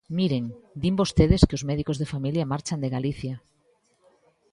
[0.17, 0.45] Miren,
[0.81, 3.35] din vostedes que os médicos de familia marchan de Galicia.